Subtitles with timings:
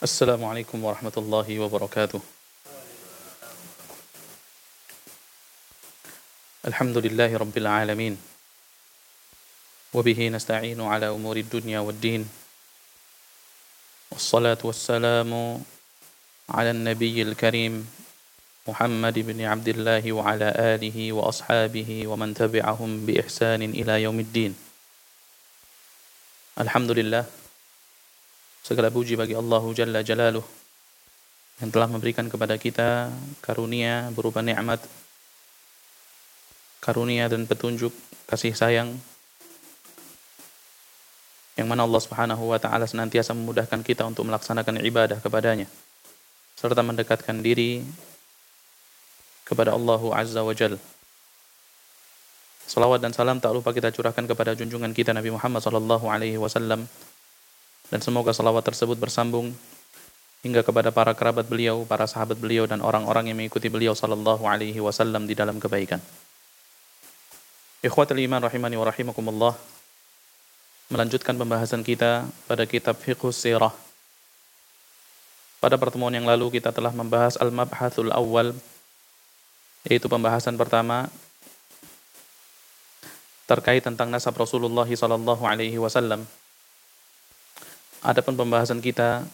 [0.00, 2.20] السلام عليكم ورحمة الله وبركاته.
[6.64, 8.16] الحمد لله رب العالمين.
[9.92, 12.24] وبه نستعين على أمور الدنيا والدين.
[14.10, 15.60] والصلاة والسلام
[16.48, 17.84] على النبي الكريم
[18.68, 20.48] محمد بن عبد الله وعلى
[20.80, 24.56] آله وأصحابه ومن تبعهم بإحسان إلى يوم الدين.
[26.56, 27.24] الحمد لله.
[28.60, 30.44] Segala puji bagi Allah Jalla Jalaluh
[31.60, 33.12] yang telah memberikan kepada kita
[33.44, 34.80] karunia berupa nikmat,
[36.80, 37.92] karunia dan petunjuk,
[38.24, 38.96] kasih sayang
[41.60, 45.68] yang mana Allah Subhanahu wa taala senantiasa memudahkan kita untuk melaksanakan ibadah kepadanya
[46.56, 47.84] serta mendekatkan diri
[49.44, 50.80] kepada Allah Azza wa Jalla.
[52.64, 56.86] Salawat dan salam tak lupa kita curahkan kepada junjungan kita Nabi Muhammad sallallahu alaihi wasallam
[57.90, 59.50] dan semoga salawat tersebut bersambung
[60.40, 64.78] hingga kepada para kerabat beliau, para sahabat beliau dan orang-orang yang mengikuti beliau sallallahu alaihi
[64.80, 66.00] wasallam di dalam kebaikan.
[67.84, 69.54] Ikhwatul iman rahimani wa rahimakumullah.
[70.90, 73.72] Melanjutkan pembahasan kita pada kitab Fiqh Sirah.
[75.60, 78.56] Pada pertemuan yang lalu kita telah membahas al-mabhatul awal
[79.84, 81.08] yaitu pembahasan pertama
[83.48, 86.24] terkait tentang nasab Rasulullah sallallahu alaihi wasallam
[88.00, 89.28] Adapun pembahasan kita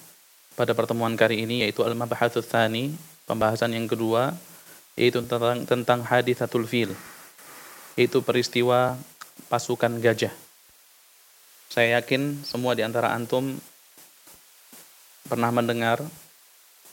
[0.59, 2.91] pada pertemuan kali ini yaitu al-mabahatsut tsani,
[3.23, 4.35] pembahasan yang kedua
[4.99, 6.91] yaitu tentang tentang haditsatul fil.
[7.95, 8.99] Yaitu peristiwa
[9.47, 10.35] pasukan gajah.
[11.71, 13.55] Saya yakin semua di antara antum
[15.31, 16.03] pernah mendengar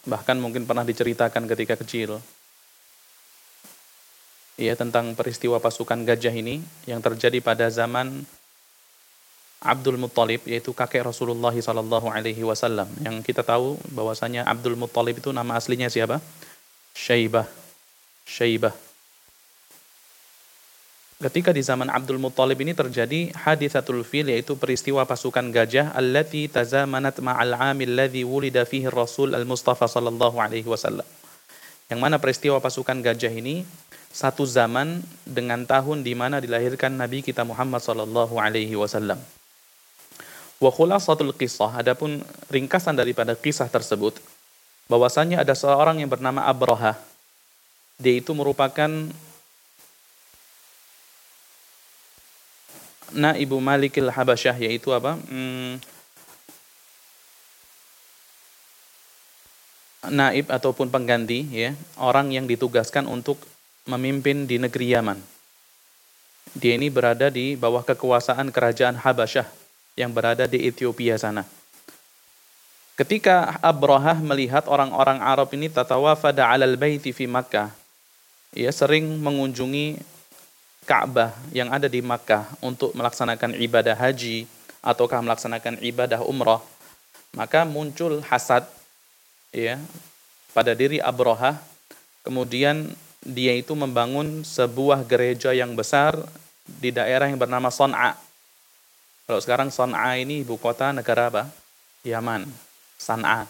[0.04, 2.22] bahkan mungkin pernah diceritakan ketika kecil.
[4.62, 8.30] Ya tentang peristiwa pasukan gajah ini yang terjadi pada zaman
[9.64, 15.32] Abdul Muttalib yaitu kakek Rasulullah sallallahu alaihi wasallam yang kita tahu bahwasanya Abdul Muttalib itu
[15.32, 16.20] nama aslinya siapa?
[16.92, 17.48] Syaibah.
[18.28, 18.76] Syaibah.
[21.24, 27.24] Ketika di zaman Abdul Muttalib ini terjadi hadithatul fil yaitu peristiwa pasukan gajah allati tazamanat
[27.24, 31.08] ma'al amil ladzi wulida fihi Rasul al-Mustafa sallallahu alaihi wasallam.
[31.88, 33.64] Yang mana peristiwa pasukan gajah ini
[34.12, 39.24] satu zaman dengan tahun di mana dilahirkan Nabi kita Muhammad sallallahu alaihi wasallam.
[40.64, 44.16] Wa khulasatul kisah, adapun ringkasan daripada kisah tersebut,
[44.88, 46.96] bahwasanya ada seorang yang bernama Abraha.
[48.00, 48.88] Dia itu merupakan
[53.12, 55.20] Naibu Malikil Habasyah, yaitu apa?
[55.28, 55.84] Hmm,
[60.08, 63.36] naib ataupun pengganti ya orang yang ditugaskan untuk
[63.84, 65.20] memimpin di negeri Yaman.
[66.56, 69.63] Dia ini berada di bawah kekuasaan kerajaan Habasyah
[69.94, 71.46] yang berada di Ethiopia sana.
[72.94, 77.74] Ketika Abrahah melihat orang-orang Arab ini tatawafada alal baiti fi Makkah,
[78.54, 79.98] ia sering mengunjungi
[80.86, 84.46] Ka'bah yang ada di Makkah untuk melaksanakan ibadah haji
[84.86, 86.62] ataukah melaksanakan ibadah umrah,
[87.34, 88.68] maka muncul hasad
[89.50, 89.82] ya
[90.54, 91.58] pada diri Abrahah,
[92.22, 92.94] kemudian
[93.26, 96.14] dia itu membangun sebuah gereja yang besar
[96.68, 98.14] di daerah yang bernama Son'a
[99.24, 101.44] kalau sekarang Son'a ini ibu kota negara apa?
[102.04, 102.44] Yaman,
[103.00, 103.48] San'a.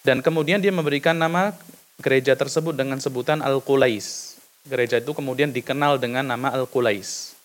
[0.00, 1.52] Dan kemudian dia memberikan nama
[2.00, 4.40] gereja tersebut dengan sebutan Al-Qulais.
[4.64, 7.36] Gereja itu kemudian dikenal dengan nama Al-Qulais.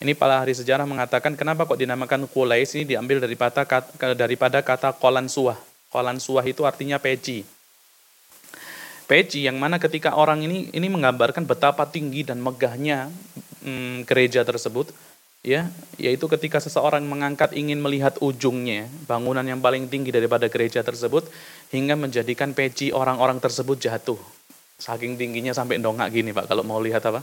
[0.00, 4.96] Ini para ahli sejarah mengatakan kenapa kok dinamakan Qulais ini diambil daripada kata, daripada kata.
[4.96, 5.28] Kolan
[6.20, 7.44] Suah itu artinya peci.
[9.04, 13.12] Peci yang mana ketika orang ini ini menggambarkan betapa tinggi dan megahnya
[13.64, 14.94] hmm, gereja tersebut
[15.40, 21.24] ya yaitu ketika seseorang mengangkat ingin melihat ujungnya bangunan yang paling tinggi daripada gereja tersebut
[21.72, 24.20] hingga menjadikan peci orang-orang tersebut jatuh.
[24.80, 27.20] Saking tingginya sampai dongak gini Pak kalau mau lihat apa?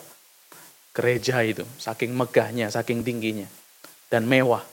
[0.94, 3.46] Gereja itu saking megahnya saking tingginya
[4.10, 4.66] dan mewah.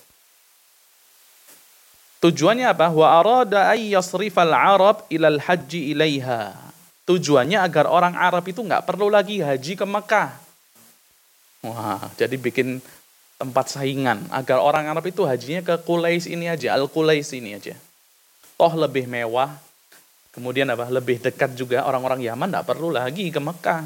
[2.25, 2.89] Tujuannya apa?
[2.89, 6.57] Wa arada ay yasrifal arab ilal haji ilaiha.
[7.05, 10.33] Tujuannya agar orang Arab itu nggak perlu lagi haji ke Mekah.
[11.69, 12.81] Wah jadi bikin
[13.35, 17.75] tempat saingan agar orang Arab itu hajinya ke Qulais ini aja, Al-Qulais ini aja.
[18.55, 19.51] Toh lebih mewah,
[20.31, 20.87] kemudian apa?
[20.87, 23.83] Lebih dekat juga orang-orang Yaman tidak perlu lagi ke Mekah.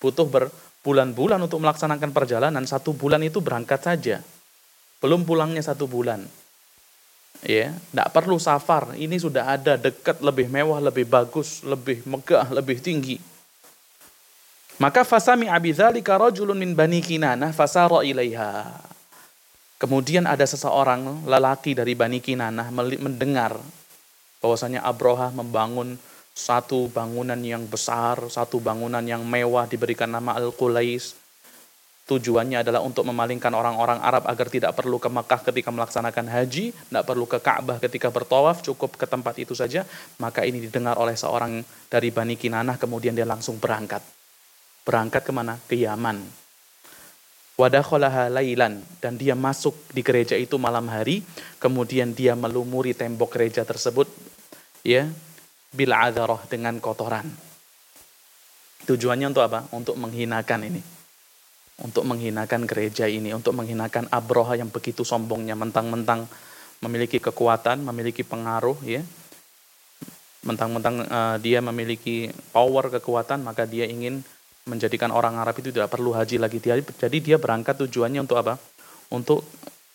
[0.00, 4.24] Butuh berbulan-bulan untuk melaksanakan perjalanan, satu bulan itu berangkat saja.
[4.98, 6.24] Belum pulangnya satu bulan.
[7.46, 8.98] Ya, tidak perlu safar.
[8.98, 13.22] Ini sudah ada dekat, lebih mewah, lebih bagus, lebih megah, lebih tinggi.
[14.78, 18.70] Maka fasami abidzalika rajulun min bani Kinanah fasara ilaiha.
[19.78, 23.54] Kemudian ada seseorang lelaki dari Bani Kinanah mendengar
[24.42, 25.94] bahwasanya Abroha membangun
[26.34, 31.14] satu bangunan yang besar, satu bangunan yang mewah diberikan nama Al-Qulais.
[32.10, 37.04] Tujuannya adalah untuk memalingkan orang-orang Arab agar tidak perlu ke Mekah ketika melaksanakan haji, tidak
[37.06, 39.86] perlu ke Ka'bah ketika bertawaf, cukup ke tempat itu saja.
[40.18, 44.17] Maka ini didengar oleh seorang dari Bani Kinanah, kemudian dia langsung berangkat.
[44.88, 45.60] Berangkat ke mana?
[45.68, 46.24] Ke Yaman.
[47.60, 51.20] Wadakholaha lailan dan dia masuk di gereja itu malam hari.
[51.60, 54.08] Kemudian dia melumuri tembok gereja tersebut
[54.80, 55.04] ya
[55.76, 57.28] bil adharah dengan kotoran.
[58.88, 59.68] Tujuannya untuk apa?
[59.76, 60.80] Untuk menghinakan ini.
[61.84, 66.24] Untuk menghinakan gereja ini untuk menghinakan Abroha yang begitu sombongnya mentang-mentang
[66.80, 69.04] memiliki kekuatan memiliki pengaruh ya.
[70.48, 74.24] Mentang-mentang uh, dia memiliki power kekuatan maka dia ingin
[74.68, 76.60] menjadikan orang Arab itu tidak perlu haji lagi.
[76.60, 78.60] Jadi dia berangkat tujuannya untuk apa?
[79.08, 79.42] Untuk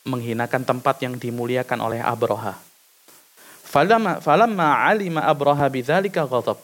[0.03, 2.59] menghinakan tempat yang dimuliakan oleh Abroha.
[3.63, 6.59] Falamma, falamma alima Abroha bidzalika ghadab.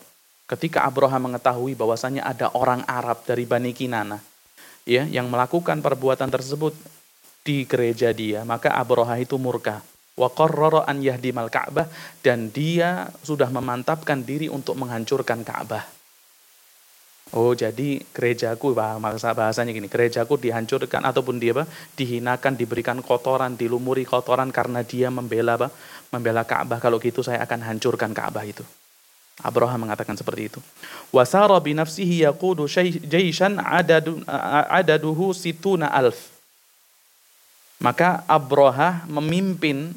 [0.50, 4.18] Ketika Abroha mengetahui bahwasanya ada orang Arab dari Bani Kinana
[4.82, 6.74] ya yang melakukan perbuatan tersebut
[7.46, 9.82] di gereja dia, maka Abroha itu murka.
[10.20, 11.88] Wa qarrara an yahdimal Ka'bah
[12.20, 15.99] dan dia sudah memantapkan diri untuk menghancurkan Ka'bah.
[17.30, 24.02] Oh jadi gerejaku bahasa bahasanya gini gerejaku dihancurkan ataupun dia apa dihinakan diberikan kotoran dilumuri
[24.02, 25.70] kotoran karena dia membela apa
[26.10, 28.66] membela Ka'bah kalau gitu saya akan hancurkan Ka'bah itu.
[29.40, 30.60] Abraham mengatakan seperti itu.
[31.16, 32.68] Wasara bi nafsihi yaqudu
[33.08, 34.20] jaishan adadu,
[34.68, 36.34] adaduhu situna alf.
[37.80, 39.96] Maka Abraha memimpin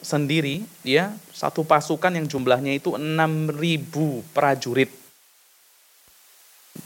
[0.00, 3.52] sendiri ya satu pasukan yang jumlahnya itu 6000
[4.32, 4.99] prajurit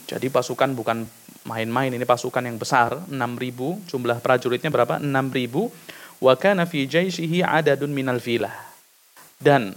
[0.04, 1.04] jadi pasukan bukan
[1.44, 5.00] main-main, ini pasukan yang besar, 6.000, jumlah prajuritnya berapa?
[5.00, 6.25] 6.000.
[6.25, 8.52] Wa kana fi jaishihi adadun minal filah.
[9.36, 9.76] Dan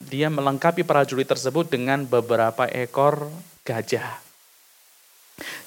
[0.00, 3.26] dia melengkapi prajurit tersebut dengan beberapa ekor
[3.66, 4.22] gajah.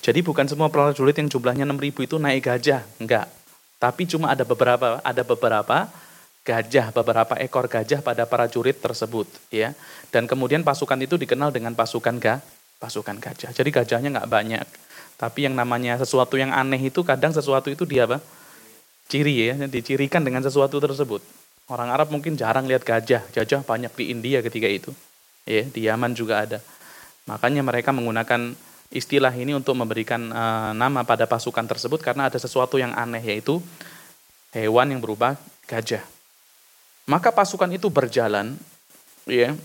[0.04, 3.28] Jadi bukan semua prajurit yang jumlahnya 6.000 itu naik gajah, enggak.
[3.82, 5.92] Tapi cuma ada beberapa ada beberapa
[6.44, 9.76] gajah, beberapa ekor gajah pada prajurit tersebut, ya.
[10.12, 12.40] Dan kemudian pasukan itu dikenal dengan pasukan ga,
[12.84, 13.56] pasukan gajah.
[13.56, 14.68] Jadi gajahnya nggak banyak.
[15.16, 18.20] Tapi yang namanya sesuatu yang aneh itu kadang sesuatu itu dia apa?
[19.08, 21.24] Ciri ya, dicirikan dengan sesuatu tersebut.
[21.72, 23.24] Orang Arab mungkin jarang lihat gajah.
[23.32, 24.92] Gajah banyak di India ketika itu.
[25.48, 26.60] Ya, di Yaman juga ada.
[27.24, 28.52] Makanya mereka menggunakan
[28.92, 33.64] istilah ini untuk memberikan uh, nama pada pasukan tersebut karena ada sesuatu yang aneh yaitu
[34.52, 35.40] hewan yang berubah
[35.72, 36.04] gajah.
[37.08, 38.56] Maka pasukan itu berjalan
[39.28, 39.56] ya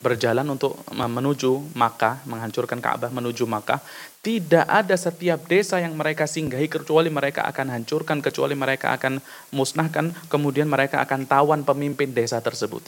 [0.00, 3.84] berjalan untuk menuju Makkah, menghancurkan Ka'bah menuju Makkah,
[4.24, 9.20] tidak ada setiap desa yang mereka singgahi kecuali mereka akan hancurkan, kecuali mereka akan
[9.52, 12.80] musnahkan, kemudian mereka akan tawan pemimpin desa tersebut,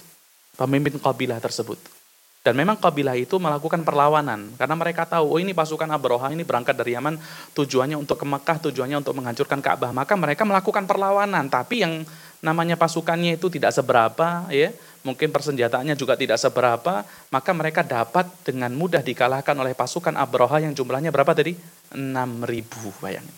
[0.57, 2.02] pemimpin kabilah tersebut.
[2.43, 6.75] Dan memang kabilah itu melakukan perlawanan karena mereka tahu oh ini pasukan Abroha ini berangkat
[6.75, 7.15] dari Yaman
[7.55, 9.95] tujuannya untuk ke Makkah, tujuannya untuk menghancurkan Ka'bah.
[9.95, 12.03] Maka mereka melakukan perlawanan, tapi yang
[12.43, 18.71] namanya pasukannya itu tidak seberapa ya mungkin persenjataannya juga tidak seberapa, maka mereka dapat dengan
[18.75, 21.59] mudah dikalahkan oleh pasukan Abroha yang jumlahnya berapa tadi?
[21.95, 23.37] 6.000 bayangin.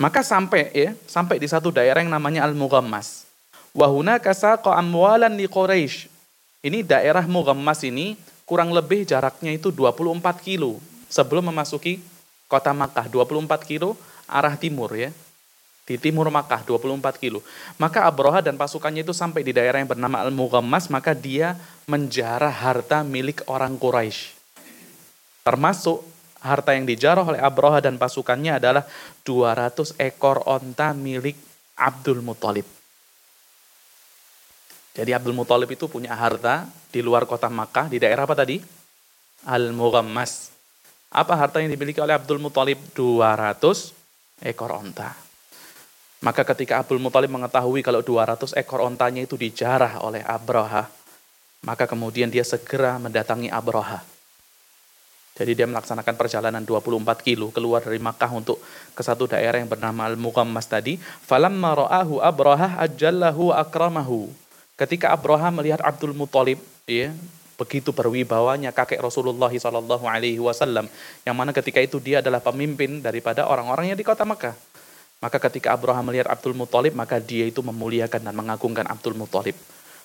[0.00, 3.28] Maka sampai ya, sampai di satu daerah yang namanya Al-Mughammas.
[3.76, 6.19] Wahuna kasaqa amwalan li Quraisy.
[6.60, 10.76] Ini daerah Mughammas ini kurang lebih jaraknya itu 24 kilo
[11.08, 12.04] sebelum memasuki
[12.50, 13.08] kota Makkah.
[13.08, 13.96] 24 kilo
[14.28, 15.08] arah timur ya
[15.90, 17.42] di timur Makkah 24 kilo.
[17.80, 21.58] Maka Abroha dan pasukannya itu sampai di daerah yang bernama Al-Mughammas, maka dia
[21.90, 24.38] menjarah harta milik orang Quraisy.
[25.42, 26.06] Termasuk
[26.38, 28.86] harta yang dijarah oleh Abroha dan pasukannya adalah
[29.26, 31.34] 200 ekor onta milik
[31.74, 32.79] Abdul Muthalib.
[34.90, 38.58] Jadi Abdul Muthalib itu punya harta di luar kota Makkah, di daerah apa tadi?
[39.46, 40.50] Al-Mughammas.
[41.10, 42.78] Apa harta yang dimiliki oleh Abdul Muthalib?
[42.94, 45.14] 200 ekor onta.
[46.20, 50.84] Maka ketika Abdul Muthalib mengetahui kalau 200 ekor ontanya itu dijarah oleh Abraha,
[51.64, 54.04] maka kemudian dia segera mendatangi Abraha.
[55.40, 58.60] Jadi dia melaksanakan perjalanan 24 kilo keluar dari Makkah untuk
[58.92, 61.00] ke satu daerah yang bernama Al-Muqammas tadi.
[61.00, 64.28] Falamma ra'ahu Abraha ajallahu akramahu.
[64.80, 66.56] Ketika Abraha melihat Abdul Muthalib,
[66.88, 67.12] ya,
[67.60, 70.88] begitu berwibawanya kakek Rasulullah SAW, Alaihi Wasallam,
[71.28, 74.56] yang mana ketika itu dia adalah pemimpin daripada orang-orang yang di kota Makkah.
[75.20, 79.52] Maka ketika Abraham melihat Abdul Muthalib, maka dia itu memuliakan dan mengagungkan Abdul Muthalib.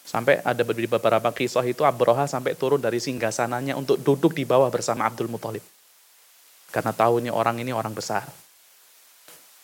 [0.03, 5.08] Sampai ada beberapa kisah itu Abraham sampai turun dari singgasananya untuk duduk di bawah bersama
[5.08, 5.63] Abdul Muthalib.
[6.67, 8.27] Karena tahu ini orang ini orang besar.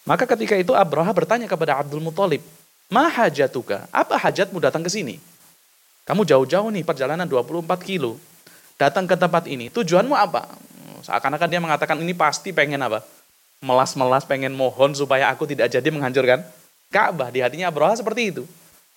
[0.08, 2.40] Maka ketika itu Abraha bertanya kepada Abdul Muthalib,
[2.92, 3.88] "Ma hajatuka?
[3.90, 5.18] Apa hajatmu datang ke sini?
[6.04, 8.20] Kamu jauh-jauh nih perjalanan 24 kilo.
[8.76, 9.72] Datang ke tempat ini.
[9.72, 10.46] Tujuanmu apa?"
[11.02, 13.02] Seakan-akan dia mengatakan ini pasti pengen apa?
[13.64, 16.46] Melas-melas pengen mohon supaya aku tidak jadi menghancurkan
[16.94, 17.32] Ka'bah.
[17.34, 18.44] Di hatinya Abraha seperti itu.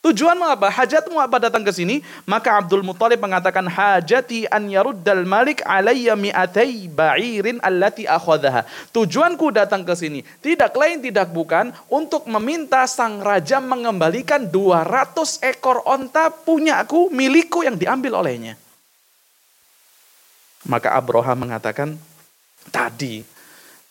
[0.05, 0.69] Tujuanmu apa?
[0.69, 2.05] Hajatmu apa datang ke sini?
[2.29, 8.69] Maka Abdul Muthalib mengatakan hajati an yaruddal malik alayya mi'atai ba'irin allati akhadhaha.
[8.93, 15.81] Tujuanku datang ke sini tidak lain tidak bukan untuk meminta sang raja mengembalikan 200 ekor
[15.89, 18.61] onta punyaku, milikku yang diambil olehnya.
[20.69, 21.97] Maka Abroha mengatakan,
[22.69, 23.25] tadi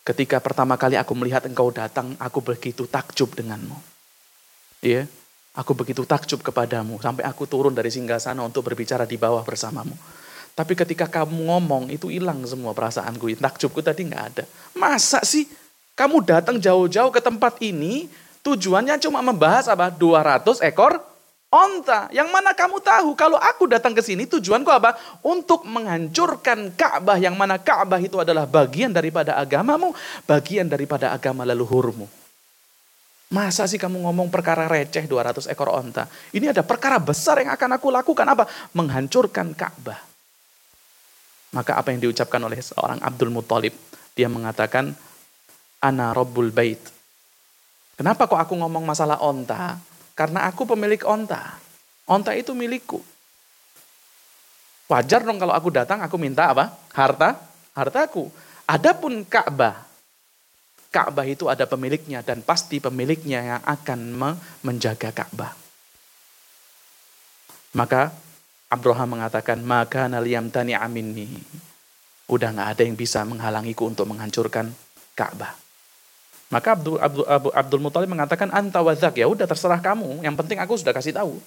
[0.06, 3.78] ketika pertama kali aku melihat engkau datang, aku begitu takjub denganmu.
[4.86, 5.10] Iya,
[5.54, 9.94] Aku begitu takjub kepadamu sampai aku turun dari singgah sana untuk berbicara di bawah bersamamu.
[10.58, 14.44] Tapi ketika kamu ngomong itu hilang semua perasaanku, takjubku tadi nggak ada.
[14.74, 15.46] Masa sih
[15.94, 18.10] kamu datang jauh-jauh ke tempat ini
[18.42, 19.94] tujuannya cuma membahas apa?
[19.94, 20.98] 200 ekor
[21.54, 22.10] onta.
[22.10, 24.98] Yang mana kamu tahu kalau aku datang ke sini tujuanku apa?
[25.22, 29.94] Untuk menghancurkan Ka'bah yang mana Ka'bah itu adalah bagian daripada agamamu,
[30.26, 32.23] bagian daripada agama leluhurmu.
[33.34, 36.06] Masa sih kamu ngomong perkara receh 200 ekor onta?
[36.38, 38.46] Ini ada perkara besar yang akan aku lakukan apa?
[38.78, 39.98] Menghancurkan Ka'bah.
[41.58, 43.74] Maka apa yang diucapkan oleh seorang Abdul Muthalib?
[44.14, 44.94] Dia mengatakan,
[45.82, 46.78] Ana Rabbul Bait.
[47.98, 49.82] Kenapa kok aku ngomong masalah onta?
[50.14, 51.58] Karena aku pemilik onta.
[52.06, 53.02] Onta itu milikku.
[54.94, 56.70] Wajar dong kalau aku datang, aku minta apa?
[56.94, 57.42] Harta,
[57.74, 58.30] hartaku.
[58.70, 59.90] Adapun Ka'bah,
[60.94, 64.14] Ka'bah itu ada pemiliknya dan pasti pemiliknya yang akan
[64.62, 65.58] menjaga Ka'bah.
[67.74, 68.14] Maka
[68.70, 71.26] Abraham mengatakan, maka naliyam tani aminni.
[72.30, 74.70] Udah nggak ada yang bisa menghalangiku untuk menghancurkan
[75.18, 75.58] Ka'bah.
[76.54, 80.22] Maka Abdul, Abdul, Abdul, Abdul Muthalib mengatakan, anta wazak, ya udah terserah kamu.
[80.22, 81.42] Yang penting aku sudah kasih tahu.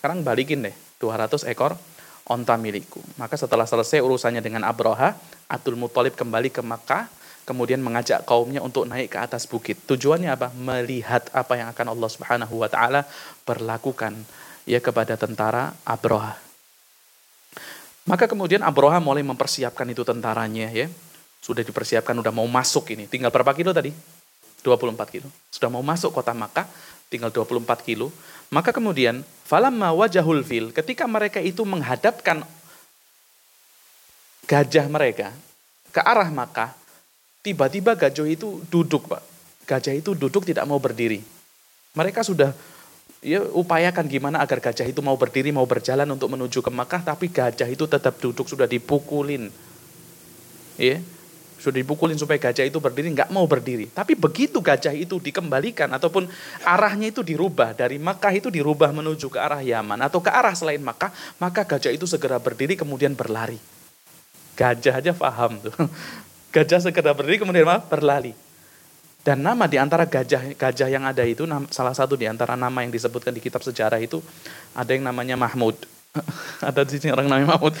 [0.00, 1.76] Sekarang balikin deh, 200 ekor
[2.24, 3.04] onta milikku.
[3.20, 5.12] Maka setelah selesai urusannya dengan Abraha,
[5.52, 9.78] Abdul Muthalib kembali ke Makkah kemudian mengajak kaumnya untuk naik ke atas bukit.
[9.86, 10.54] Tujuannya apa?
[10.54, 13.06] Melihat apa yang akan Allah Subhanahu wa taala
[13.42, 14.14] perlakukan
[14.66, 16.38] ya kepada tentara Abroha.
[18.06, 20.90] Maka kemudian Abroha mulai mempersiapkan itu tentaranya ya.
[21.42, 23.10] Sudah dipersiapkan, udah mau masuk ini.
[23.10, 23.90] Tinggal berapa kilo tadi?
[24.62, 25.26] 24 kilo.
[25.50, 26.70] Sudah mau masuk kota Makkah,
[27.10, 28.14] tinggal 24 kilo.
[28.54, 32.46] Maka kemudian, falamma wajahul fil, ketika mereka itu menghadapkan
[34.46, 35.34] gajah mereka
[35.90, 36.78] ke arah Makkah,
[37.42, 39.22] Tiba-tiba gajah itu duduk, Pak.
[39.66, 41.18] Gajah itu duduk tidak mau berdiri.
[41.98, 42.54] Mereka sudah
[43.22, 47.26] ya upayakan gimana agar gajah itu mau berdiri, mau berjalan untuk menuju ke Makkah, tapi
[47.30, 49.50] gajah itu tetap duduk, sudah dipukulin.
[50.78, 51.02] Ya,
[51.62, 53.86] sudah dipukulin supaya gajah itu berdiri, nggak mau berdiri.
[53.90, 56.26] Tapi begitu gajah itu dikembalikan ataupun
[56.66, 60.82] arahnya itu dirubah dari Makkah itu dirubah menuju ke arah Yaman atau ke arah selain
[60.82, 63.62] Makkah, maka gajah itu segera berdiri kemudian berlari.
[64.58, 65.74] Gajah aja paham tuh.
[66.52, 67.80] Gajah segera berdiri kemudian apa?
[67.88, 68.36] Berlari.
[69.22, 72.90] Dan nama di antara gajah gajah yang ada itu salah satu di antara nama yang
[72.90, 74.20] disebutkan di kitab sejarah itu
[74.76, 75.78] ada yang namanya Mahmud.
[76.68, 77.72] ada di sini orang namanya Mahmud.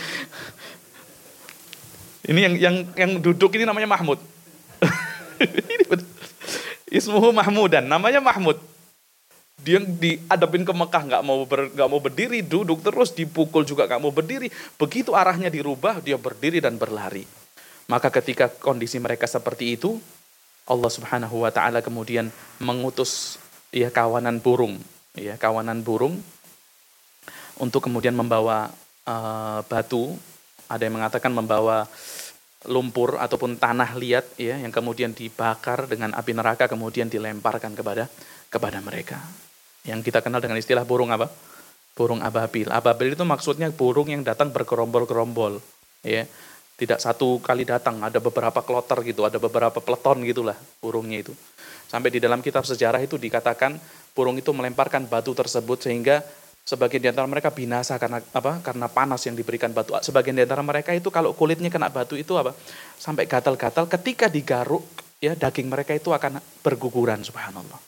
[2.22, 4.22] Ini yang yang yang duduk ini namanya Mahmud.
[5.42, 5.84] ini
[6.92, 8.60] Ismuhu Mahmudan, namanya Mahmud.
[9.58, 14.00] Dia diadapin ke Mekah nggak mau ber, gak mau berdiri, duduk terus dipukul juga nggak
[14.00, 14.52] mau berdiri.
[14.78, 17.41] Begitu arahnya dirubah, dia berdiri dan berlari.
[17.90, 19.98] Maka ketika kondisi mereka seperti itu,
[20.66, 22.30] Allah Subhanahu wa taala kemudian
[22.62, 23.42] mengutus
[23.74, 24.78] ya kawanan burung,
[25.18, 26.22] ya kawanan burung
[27.58, 28.70] untuk kemudian membawa
[29.04, 30.14] uh, batu,
[30.70, 31.84] ada yang mengatakan membawa
[32.70, 38.06] lumpur ataupun tanah liat ya yang kemudian dibakar dengan api neraka kemudian dilemparkan kepada
[38.46, 39.18] kepada mereka.
[39.82, 41.26] Yang kita kenal dengan istilah burung apa?
[41.98, 42.70] Burung ababil.
[42.70, 45.58] Ababil itu maksudnya burung yang datang bergerombol-gerombol,
[46.06, 46.24] ya
[46.76, 51.32] tidak satu kali datang, ada beberapa kloter gitu, ada beberapa peleton gitulah burungnya itu.
[51.86, 53.76] Sampai di dalam kitab sejarah itu dikatakan
[54.16, 56.24] burung itu melemparkan batu tersebut sehingga
[56.64, 58.64] sebagian di antara mereka binasa karena apa?
[58.64, 59.92] Karena panas yang diberikan batu.
[60.00, 62.56] Sebagian di antara mereka itu kalau kulitnya kena batu itu apa?
[62.96, 64.82] Sampai gatal-gatal ketika digaruk
[65.20, 67.78] ya daging mereka itu akan berguguran subhanallah.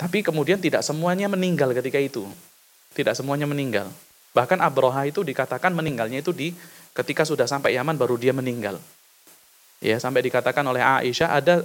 [0.00, 2.24] Tapi kemudian tidak semuanya meninggal ketika itu.
[2.96, 3.92] Tidak semuanya meninggal.
[4.30, 6.54] Bahkan Abroha itu dikatakan meninggalnya itu di
[6.94, 8.78] ketika sudah sampai Yaman baru dia meninggal.
[9.80, 11.64] Ya, sampai dikatakan oleh Aisyah ada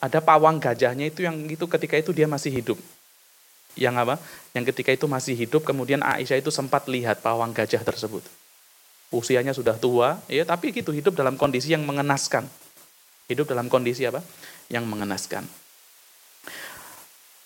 [0.00, 2.78] ada pawang gajahnya itu yang itu ketika itu dia masih hidup.
[3.78, 4.14] Yang apa?
[4.56, 8.24] Yang ketika itu masih hidup kemudian Aisyah itu sempat lihat pawang gajah tersebut.
[9.10, 12.46] Usianya sudah tua, ya tapi gitu hidup dalam kondisi yang mengenaskan.
[13.30, 14.22] Hidup dalam kondisi apa?
[14.70, 15.42] yang mengenaskan.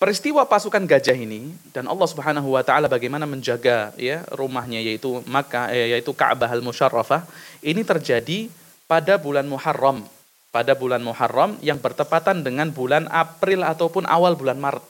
[0.04, 5.72] Peristiwa pasukan gajah ini dan Allah Subhanahu wa taala bagaimana menjaga ya rumahnya yaitu Makkah
[5.72, 7.24] eh, yaitu Ka'bah al-Musyarrafah
[7.64, 8.52] ini terjadi
[8.84, 10.04] pada bulan Muharram.
[10.52, 14.84] Pada bulan Muharram yang bertepatan dengan bulan April ataupun awal bulan Maret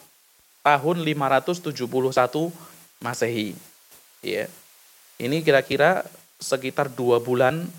[0.66, 1.78] tahun 571
[2.98, 3.54] Masehi.
[4.18, 4.50] Ya.
[5.22, 6.02] Ini kira-kira
[6.42, 7.70] sekitar dua bulan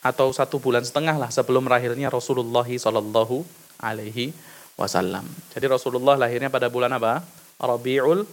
[0.00, 3.44] atau satu bulan setengah lah sebelum lahirnya Rasulullah Shallallahu
[3.84, 4.32] Alaihi
[4.76, 5.24] wasallam.
[5.56, 7.24] Jadi Rasulullah lahirnya pada bulan apa?
[7.56, 8.28] Rabiul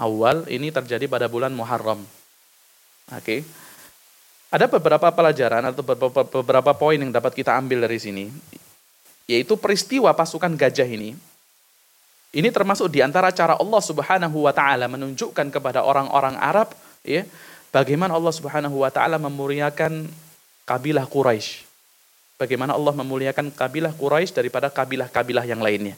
[0.00, 0.48] Awal.
[0.48, 2.00] Ini terjadi pada bulan Muharram.
[3.12, 3.20] Oke.
[3.20, 3.40] Okay.
[4.52, 8.28] Ada beberapa pelajaran atau beberapa, poin yang dapat kita ambil dari sini.
[9.24, 11.16] Yaitu peristiwa pasukan gajah ini.
[12.32, 16.72] Ini termasuk di antara cara Allah Subhanahu wa taala menunjukkan kepada orang-orang Arab
[17.04, 17.24] ya,
[17.72, 20.08] bagaimana Allah Subhanahu wa taala memuliakan
[20.64, 21.71] kabilah Quraisy
[22.42, 25.94] bagaimana Allah memuliakan kabilah Quraisy daripada kabilah-kabilah yang lainnya.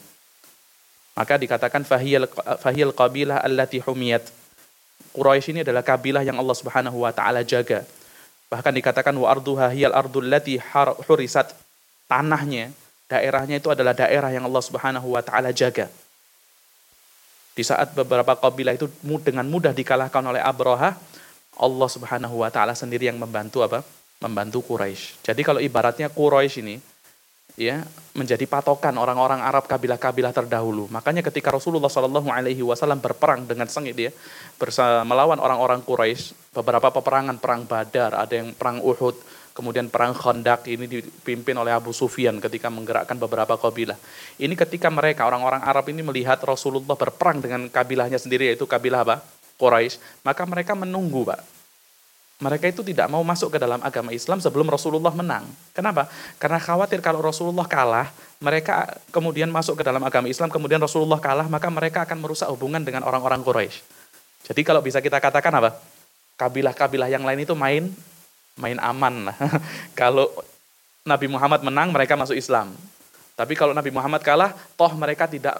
[1.17, 2.29] Maka dikatakan fahiyal
[2.61, 4.21] fahiyal qabilah allati humiyat.
[5.15, 7.81] Quraisy ini adalah kabilah yang Allah Subhanahu wa taala jaga.
[8.51, 10.61] Bahkan dikatakan wa arduha hiyal ardul lati
[11.09, 11.55] hurisat.
[12.05, 12.69] Tanahnya,
[13.09, 15.89] daerahnya itu adalah daerah yang Allah Subhanahu wa taala jaga.
[17.55, 18.91] Di saat beberapa kabilah itu
[19.23, 20.99] dengan mudah dikalahkan oleh Abraha,
[21.55, 23.81] Allah Subhanahu wa taala sendiri yang membantu apa?
[24.23, 25.25] Membantu Quraisy.
[25.25, 26.75] Jadi kalau ibaratnya Quraisy ini
[27.55, 30.91] ya menjadi patokan orang-orang Arab kabilah-kabilah terdahulu.
[30.91, 34.11] Makanya ketika Rasulullah Shallallahu Alaihi Wasallam berperang dengan sengit dia
[34.59, 39.15] bersama melawan orang-orang Quraisy, beberapa peperangan perang Badar, ada yang perang Uhud,
[39.55, 43.95] kemudian perang Khandaq ini dipimpin oleh Abu Sufyan ketika menggerakkan beberapa kabilah.
[44.35, 49.23] Ini ketika mereka orang-orang Arab ini melihat Rasulullah berperang dengan kabilahnya sendiri yaitu kabilah apa?
[49.55, 51.54] Quraisy, maka mereka menunggu, Pak
[52.35, 55.47] mereka itu tidak mau masuk ke dalam agama Islam sebelum Rasulullah menang.
[55.71, 56.11] Kenapa?
[56.35, 58.11] Karena khawatir kalau Rasulullah kalah,
[58.43, 62.83] mereka kemudian masuk ke dalam agama Islam, kemudian Rasulullah kalah, maka mereka akan merusak hubungan
[62.83, 63.79] dengan orang-orang Quraisy.
[64.51, 65.79] Jadi kalau bisa kita katakan apa?
[66.35, 67.87] Kabilah-kabilah yang lain itu main
[68.59, 69.37] main aman lah.
[69.99, 70.27] kalau
[71.07, 72.75] Nabi Muhammad menang, mereka masuk Islam.
[73.35, 75.59] Tapi kalau Nabi Muhammad kalah, toh mereka tidak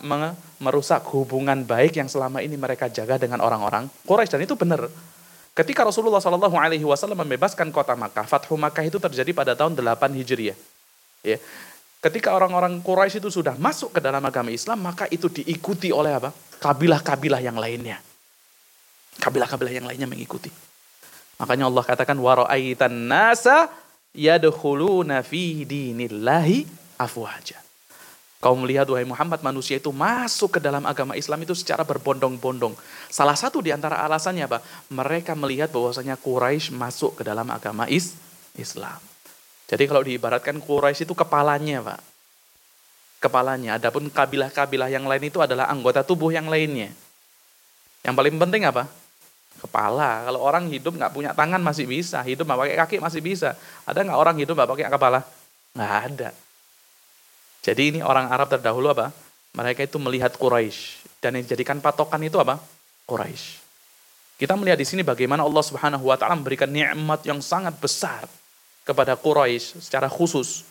[0.59, 4.87] merusak hubungan baik yang selama ini mereka jaga dengan orang-orang Quraisy dan itu benar.
[5.55, 10.11] Ketika Rasulullah Shallallahu Alaihi Wasallam membebaskan kota Makkah, Fathu Makkah itu terjadi pada tahun 8
[10.11, 10.57] Hijriah.
[11.23, 11.39] Ya.
[12.03, 16.29] Ketika orang-orang Quraisy itu sudah masuk ke dalam agama Islam, maka itu diikuti oleh apa?
[16.59, 17.97] Kabilah-kabilah yang lainnya.
[19.17, 20.51] Kabilah-kabilah yang lainnya mengikuti.
[21.39, 23.71] Makanya Allah katakan waraitan nasa
[24.11, 26.67] yadkhuluna fi dinillahi
[26.99, 27.64] afwaja.
[28.45, 32.77] Kau melihat wahai Muhammad manusia itu masuk ke dalam agama Islam itu secara berbondong-bondong.
[33.09, 34.61] Salah satu di antara alasannya apa?
[34.93, 38.13] Mereka melihat bahwasanya Quraisy masuk ke dalam agama is
[38.53, 39.01] Islam.
[39.65, 41.99] Jadi kalau diibaratkan Quraisy itu kepalanya, Pak.
[43.25, 43.81] Kepalanya.
[43.81, 46.93] Adapun kabilah-kabilah yang lain itu adalah anggota tubuh yang lainnya.
[48.05, 48.85] Yang paling penting apa?
[49.57, 50.21] Kepala.
[50.21, 53.57] Kalau orang hidup nggak punya tangan masih bisa, hidup nggak pakai kaki masih bisa.
[53.89, 55.25] Ada nggak orang hidup nggak pakai kepala?
[55.73, 56.29] Nggak ada.
[57.65, 59.09] Jadi ini orang Arab terdahulu apa?
[59.57, 62.61] Mereka itu melihat Quraisy dan yang dijadikan patokan itu apa?
[63.09, 63.65] Quraisy.
[64.37, 68.29] Kita melihat di sini bagaimana Allah Subhanahu wa taala memberikan nikmat yang sangat besar
[68.85, 70.61] kepada Quraisy secara khusus.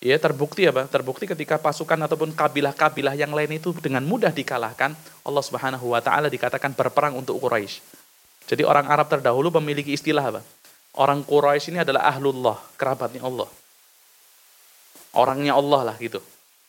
[0.00, 0.88] Ya, terbukti apa?
[0.88, 4.96] Terbukti ketika pasukan ataupun kabilah-kabilah yang lain itu dengan mudah dikalahkan,
[5.28, 7.84] Allah Subhanahu wa taala dikatakan berperang untuk Quraisy.
[8.48, 10.40] Jadi orang Arab terdahulu memiliki istilah apa?
[10.96, 13.52] Orang Quraisy ini adalah ahlullah, kerabatnya Allah
[15.16, 16.20] orangnya Allah lah gitu.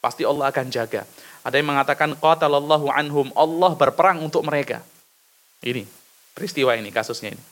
[0.03, 1.07] Pasti Allah akan jaga.
[1.43, 4.83] Ada yang mengatakan qatalallahu anhum, Allah berperang untuk mereka.
[5.63, 5.87] Ini
[6.35, 7.43] peristiwa ini, kasusnya ini.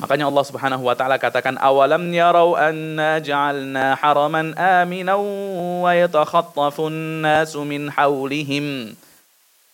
[0.00, 5.20] Makanya Allah Subhanahu wa taala katakan awalam yarau anna ja'alna haraman aminan
[5.84, 8.96] wa yatakhattafun nasu min haulihim.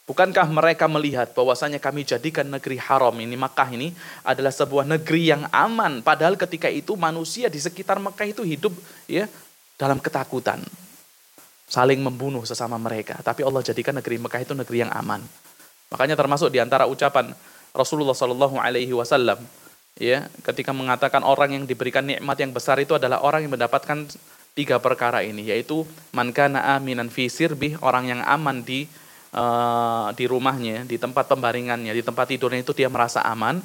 [0.07, 3.91] Bukankah mereka melihat bahwasanya kami jadikan negeri haram ini Makkah ini
[4.23, 8.71] adalah sebuah negeri yang aman padahal ketika itu manusia di sekitar Makkah itu hidup
[9.11, 9.27] ya
[9.77, 10.61] dalam ketakutan,
[11.69, 13.21] saling membunuh sesama mereka.
[13.21, 15.21] Tapi Allah jadikan negeri Mekah itu negeri yang aman.
[15.93, 17.31] Makanya termasuk di antara ucapan
[17.77, 19.39] Rasulullah Shallallahu Alaihi Wasallam,
[20.01, 24.09] ya, ketika mengatakan orang yang diberikan nikmat yang besar itu adalah orang yang mendapatkan
[24.57, 25.85] tiga perkara ini, yaitu
[26.17, 28.89] man kana aminan fi sirbih, orang yang aman di
[29.37, 33.61] uh, di rumahnya, di tempat pembaringannya, di tempat tidurnya itu dia merasa aman.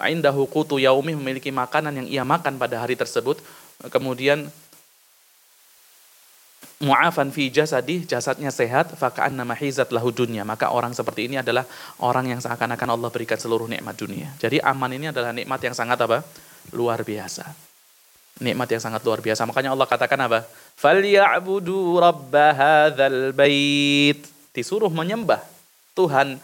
[0.00, 3.36] Indahu qutu yaumi memiliki makanan yang ia makan pada hari tersebut.
[3.92, 4.48] Kemudian
[6.82, 10.42] mu'afan fi jasadi, jasadnya sehat, fakaan nama hizat lahu dunia.
[10.42, 11.62] Maka orang seperti ini adalah
[12.02, 14.34] orang yang seakan-akan Allah berikan seluruh nikmat dunia.
[14.42, 16.26] Jadi aman ini adalah nikmat yang sangat apa?
[16.74, 17.46] Luar biasa.
[18.42, 19.46] Nikmat yang sangat luar biasa.
[19.46, 20.42] Makanya Allah katakan apa?
[20.74, 24.18] Falyabudu rabb hadzal bait.
[24.50, 25.40] Disuruh menyembah
[25.94, 26.36] Tuhan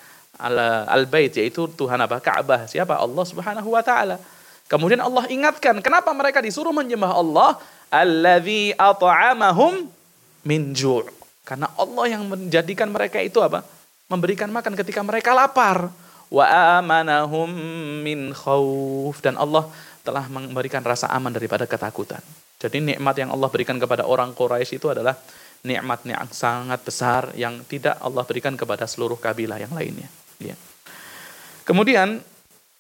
[0.89, 2.23] al-bait yaitu Tuhan apa?
[2.23, 2.71] Ka'bah.
[2.71, 2.95] Siapa?
[2.95, 4.23] Allah Subhanahu wa taala.
[4.71, 7.59] Kemudian Allah ingatkan, kenapa mereka disuruh menyembah Allah?
[7.89, 9.89] Alladzi at'amahum
[10.49, 11.05] min ju'.
[11.45, 13.61] Karena Allah yang menjadikan mereka itu apa?
[14.09, 15.93] Memberikan makan ketika mereka lapar.
[16.33, 17.53] Wa amanahum
[18.01, 19.21] min khauf.
[19.21, 19.69] Dan Allah
[20.01, 22.25] telah memberikan rasa aman daripada ketakutan.
[22.57, 25.13] Jadi nikmat yang Allah berikan kepada orang Quraisy itu adalah
[25.61, 30.09] nikmat yang sangat besar yang tidak Allah berikan kepada seluruh kabilah yang lainnya.
[30.41, 30.57] Ya.
[31.69, 32.25] Kemudian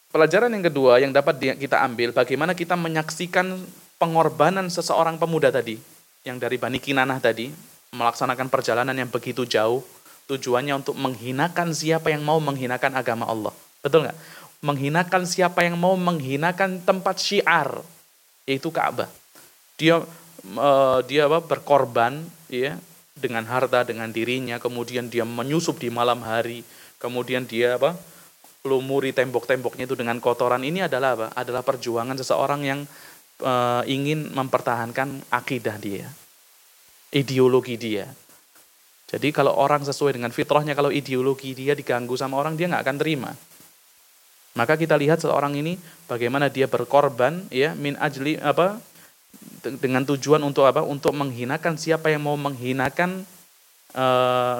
[0.08, 3.60] Pelajaran yang kedua yang dapat kita ambil bagaimana kita menyaksikan
[4.00, 5.76] pengorbanan seseorang pemuda tadi
[6.26, 7.50] yang dari Bani Kinanah tadi
[7.94, 9.80] melaksanakan perjalanan yang begitu jauh
[10.28, 13.54] tujuannya untuk menghinakan siapa yang mau menghinakan agama Allah.
[13.80, 14.18] Betul nggak?
[14.60, 17.80] Menghinakan siapa yang mau menghinakan tempat syiar
[18.44, 19.08] yaitu Ka'bah.
[19.80, 20.02] Dia
[20.56, 22.20] uh, dia apa berkorban
[22.52, 22.76] ya
[23.16, 26.62] dengan harta dengan dirinya kemudian dia menyusup di malam hari
[27.02, 27.98] kemudian dia apa
[28.66, 31.26] lumuri tembok-temboknya itu dengan kotoran ini adalah apa?
[31.38, 32.80] Adalah perjuangan seseorang yang
[33.38, 33.54] e,
[33.88, 36.06] ingin mempertahankan akidah dia,
[37.14, 38.06] ideologi dia.
[39.08, 42.98] Jadi kalau orang sesuai dengan fitrahnya, kalau ideologi dia diganggu sama orang, dia nggak akan
[43.00, 43.30] terima.
[44.52, 45.78] Maka kita lihat seorang ini
[46.10, 48.82] bagaimana dia berkorban ya min ajli apa
[49.62, 50.82] dengan tujuan untuk apa?
[50.82, 53.22] Untuk menghinakan siapa yang mau menghinakan
[53.94, 54.06] e,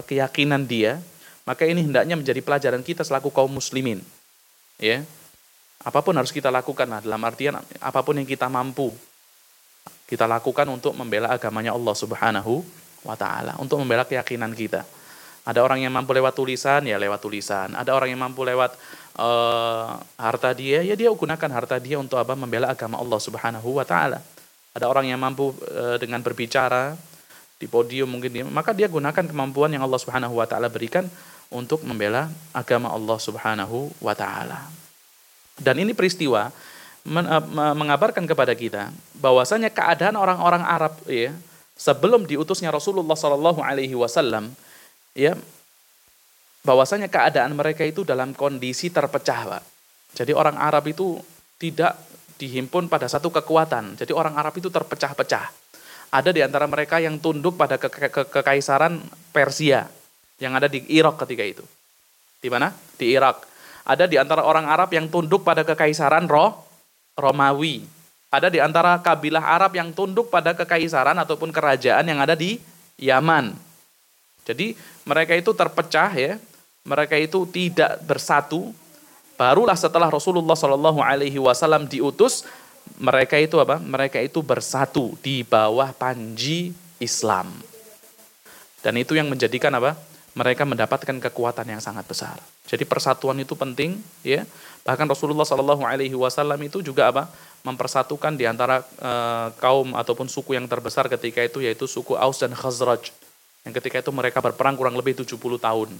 [0.07, 1.03] keyakinan dia,
[1.43, 4.01] maka ini hendaknya menjadi pelajaran kita selaku kaum muslimin.
[4.79, 5.03] Ya.
[5.87, 8.91] Apa pun harus kita lakukan lah dalam artian apa pun yang kita mampu
[10.09, 12.65] kita lakukan untuk membela agamanya Allah Subhanahu
[13.05, 14.89] wa taala, untuk membela keyakinan kita.
[15.45, 17.77] Ada orang yang mampu lewat tulisan, ya lewat tulisan.
[17.77, 18.73] Ada orang yang mampu lewat
[19.21, 22.33] uh, harta dia, ya dia gunakan harta dia untuk apa?
[22.33, 24.25] Membela agama Allah Subhanahu wa taala.
[24.73, 26.97] Ada orang yang mampu uh, dengan berbicara
[27.61, 31.05] di podium mungkin dia, maka dia gunakan kemampuan yang Allah Subhanahu wa taala berikan
[31.53, 34.88] untuk membela agama Allah Subhanahu wa taala.
[35.59, 41.35] Dan ini peristiwa eh, mengabarkan kepada kita bahwasanya keadaan orang-orang Arab ya
[41.79, 44.51] sebelum diutusnya Rasulullah Shallallahu alaihi wasallam
[45.15, 45.39] ya
[46.69, 49.63] bahwasanya keadaan mereka itu dalam kondisi terpecah, Pak.
[50.13, 51.17] Jadi orang Arab itu
[51.57, 51.97] tidak
[52.37, 53.97] dihimpun pada satu kekuatan.
[53.97, 55.49] Jadi orang Arab itu terpecah-pecah.
[56.13, 59.01] Ada di antara mereka yang tunduk pada ke ke kekaisaran
[59.33, 59.89] Persia
[60.41, 61.65] yang ada di Irak ketika itu.
[62.41, 62.73] Di mana?
[62.97, 63.48] Di Irak.
[63.89, 66.61] Ada di antara orang Arab yang tunduk pada kekaisaran Roh,
[67.17, 67.89] Romawi.
[68.29, 72.61] Ada di antara kabilah Arab yang tunduk pada kekaisaran ataupun kerajaan yang ada di
[73.01, 73.57] Yaman.
[74.45, 74.77] Jadi
[75.09, 76.37] mereka itu terpecah ya,
[76.85, 78.77] mereka itu tidak bersatu.
[79.41, 82.45] Barulah setelah Rasulullah Shallallahu Alaihi Wasallam diutus,
[83.01, 83.81] mereka itu apa?
[83.81, 87.49] Mereka itu bersatu di bawah panji Islam.
[88.85, 89.97] Dan itu yang menjadikan apa?
[90.39, 92.39] Mereka mendapatkan kekuatan yang sangat besar.
[92.71, 94.47] Jadi persatuan itu penting, ya.
[94.87, 97.27] Bahkan Rasulullah Shallallahu Alaihi Wasallam itu juga apa?
[97.67, 99.13] Mempersatukan di antara e,
[99.59, 103.11] kaum ataupun suku yang terbesar ketika itu yaitu suku Aus dan Khazraj.
[103.67, 105.91] Yang ketika itu mereka berperang kurang lebih 70 tahun.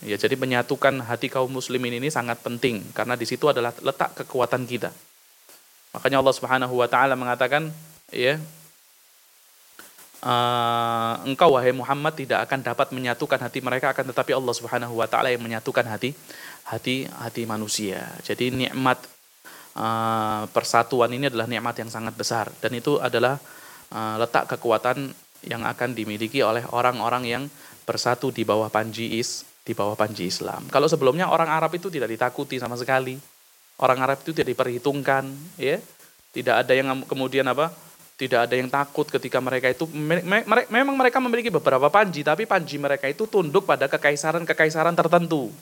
[0.00, 4.64] Ya, jadi menyatukan hati kaum muslimin ini sangat penting karena di situ adalah letak kekuatan
[4.64, 4.88] kita.
[5.92, 7.68] Makanya Allah Subhanahu wa taala mengatakan,
[8.12, 8.40] ya,
[10.22, 15.08] uh, engkau wahai Muhammad tidak akan dapat menyatukan hati mereka akan tetapi Allah Subhanahu wa
[15.10, 16.14] taala yang menyatukan hati
[16.64, 18.06] hati hati manusia.
[18.24, 19.02] Jadi nikmat
[19.76, 23.36] uh, persatuan ini adalah nikmat yang sangat besar dan itu adalah
[23.92, 25.12] uh, letak kekuatan
[25.44, 27.42] yang akan dimiliki oleh orang-orang yang
[27.86, 30.70] bersatu di bawah panji is di bawah panji Islam.
[30.70, 33.18] Kalau sebelumnya orang Arab itu tidak ditakuti sama sekali.
[33.76, 35.26] Orang Arab itu tidak diperhitungkan,
[35.58, 35.82] ya.
[36.30, 37.74] Tidak ada yang kemudian apa?
[38.16, 43.04] Tidak ada yang takut ketika mereka itu memang mereka memiliki beberapa panji tapi panji mereka
[43.12, 45.52] itu tunduk pada kekaisaran-kekaisaran tertentu.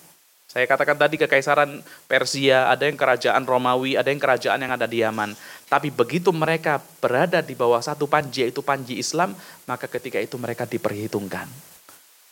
[0.47, 5.03] Saya katakan tadi kekaisaran Persia, ada yang kerajaan Romawi, ada yang kerajaan yang ada di
[5.03, 5.35] Yaman.
[5.67, 9.35] Tapi begitu mereka berada di bawah satu panji yaitu panji Islam,
[9.67, 11.51] maka ketika itu mereka diperhitungkan.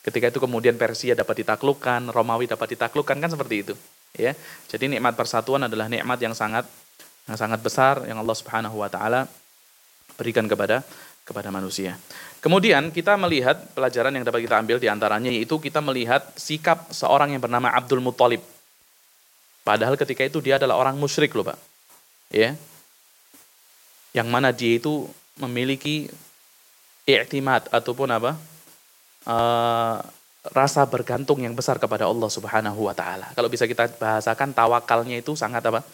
[0.07, 3.75] Ketika itu kemudian Persia dapat ditaklukkan, Romawi dapat ditaklukkan kan seperti itu.
[4.15, 4.39] Ya.
[4.71, 6.63] Jadi nikmat persatuan adalah nikmat yang sangat
[7.27, 9.27] yang sangat besar yang Allah Subhanahu wa taala
[10.23, 10.87] berikan kepada
[11.27, 11.99] kepada manusia.
[12.39, 17.35] Kemudian kita melihat pelajaran yang dapat kita ambil di antaranya yaitu kita melihat sikap seorang
[17.35, 18.43] yang bernama Abdul Muthalib.
[19.63, 21.59] Padahal ketika itu dia adalah orang musyrik loh Pak.
[22.31, 22.55] Ya.
[24.15, 25.07] Yang mana dia itu
[25.39, 26.11] memiliki
[27.07, 28.35] i'timad ataupun apa?
[29.23, 30.03] Uh,
[30.51, 33.31] rasa bergantung yang besar kepada Allah Subhanahu wa taala.
[33.39, 35.87] Kalau bisa kita bahasakan tawakalnya itu sangat apa?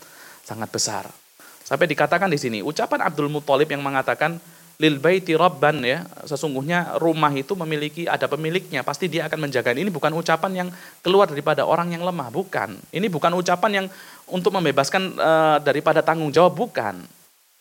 [0.49, 1.05] Sangat besar
[1.69, 4.41] Sampai dikatakan di sini, ucapan Abdul Muthalib yang mengatakan
[4.81, 9.77] lil baiti rabban ya, sesungguhnya rumah itu memiliki ada pemiliknya, pasti dia akan menjaga.
[9.77, 10.69] Ini bukan ucapan yang
[11.05, 12.73] keluar daripada orang yang lemah, bukan.
[12.89, 13.87] Ini bukan ucapan yang
[14.33, 17.05] untuk membebaskan uh, daripada tanggung jawab, bukan.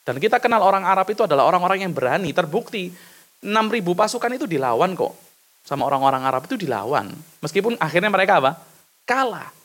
[0.07, 2.95] Dan kita kenal orang Arab itu adalah orang-orang yang berani, terbukti
[3.43, 3.51] 6000
[3.91, 5.11] pasukan itu dilawan kok.
[5.67, 7.11] Sama orang-orang Arab itu dilawan.
[7.43, 8.55] Meskipun akhirnya mereka apa?
[9.03, 9.56] Kalah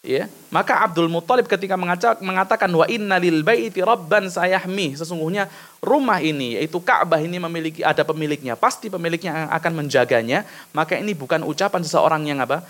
[0.00, 0.28] ya.
[0.48, 1.76] Maka Abdul Muthalib ketika
[2.20, 5.46] mengatakan wa inna lil baiti rabban sayahmi sesungguhnya
[5.84, 10.44] rumah ini yaitu Ka'bah ini memiliki ada pemiliknya pasti pemiliknya akan menjaganya.
[10.74, 12.64] Maka ini bukan ucapan seseorang yang apa?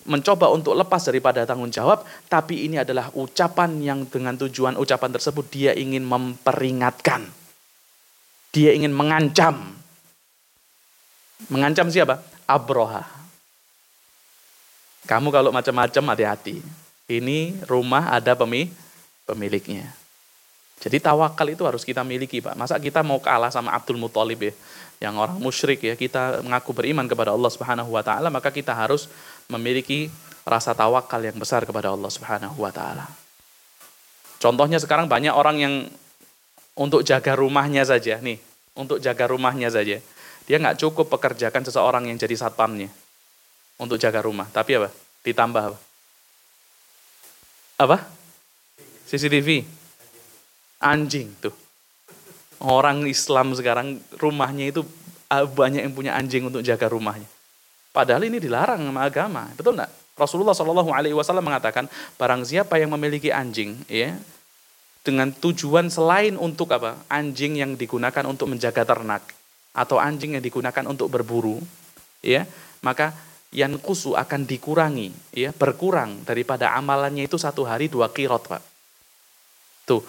[0.00, 5.44] Mencoba untuk lepas daripada tanggung jawab tapi ini adalah ucapan yang dengan tujuan ucapan tersebut
[5.52, 7.28] dia ingin memperingatkan.
[8.50, 9.78] Dia ingin mengancam.
[11.46, 12.18] Mengancam siapa?
[12.50, 13.19] Abroha
[15.08, 16.60] kamu kalau macam-macam hati-hati.
[17.10, 18.36] Ini rumah ada
[19.26, 19.90] pemiliknya.
[20.80, 22.56] Jadi tawakal itu harus kita miliki Pak.
[22.56, 24.52] Masa kita mau kalah sama Abdul Muthalib ya,
[25.00, 29.10] yang orang musyrik ya, kita mengaku beriman kepada Allah Subhanahu wa taala, maka kita harus
[29.52, 30.08] memiliki
[30.46, 33.04] rasa tawakal yang besar kepada Allah Subhanahu wa taala.
[34.40, 35.74] Contohnya sekarang banyak orang yang
[36.72, 38.40] untuk jaga rumahnya saja nih,
[38.72, 40.00] untuk jaga rumahnya saja.
[40.48, 42.88] Dia nggak cukup pekerjakan seseorang yang jadi satpamnya
[43.80, 44.44] untuk jaga rumah.
[44.52, 44.92] Tapi apa?
[45.24, 45.78] Ditambah apa?
[47.80, 47.96] Apa?
[49.08, 49.64] CCTV.
[50.84, 51.56] Anjing tuh.
[52.60, 54.84] Orang Islam sekarang rumahnya itu
[55.32, 57.24] ah, banyak yang punya anjing untuk jaga rumahnya.
[57.90, 59.90] Padahal ini dilarang sama agama, betul enggak?
[60.14, 61.88] Rasulullah Shallallahu Alaihi Wasallam mengatakan,
[62.20, 64.14] barang siapa yang memiliki anjing, ya,
[65.00, 67.00] dengan tujuan selain untuk apa?
[67.08, 69.24] Anjing yang digunakan untuk menjaga ternak
[69.72, 71.58] atau anjing yang digunakan untuk berburu,
[72.22, 72.44] ya,
[72.84, 73.16] maka
[73.50, 78.62] yang kusu akan dikurangi, ya berkurang daripada amalannya itu satu hari dua kirot pak.
[79.90, 80.06] Tuh,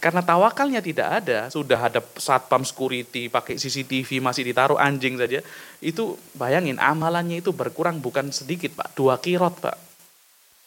[0.00, 5.44] karena tawakalnya tidak ada, sudah ada satpam security, pakai CCTV masih ditaruh anjing saja,
[5.84, 9.76] itu bayangin amalannya itu berkurang bukan sedikit pak, dua kirot pak.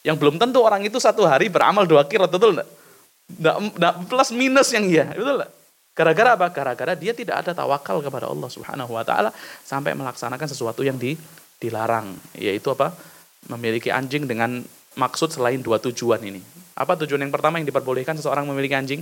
[0.05, 2.69] Yang belum tentu orang itu satu hari beramal dua kirot, betul enggak?
[3.25, 5.51] Nggak, nggak plus minus yang iya, betul enggak?
[5.97, 6.47] Gara-gara apa?
[6.53, 9.33] Gara-gara dia tidak ada tawakal kepada Allah Subhanahu wa taala
[9.65, 11.17] sampai melaksanakan sesuatu yang di
[11.59, 12.93] dilarang, yaitu apa?
[13.51, 14.65] Memiliki anjing dengan
[14.97, 16.41] maksud selain dua tujuan ini.
[16.75, 19.01] Apa tujuan yang pertama yang diperbolehkan seseorang memiliki anjing?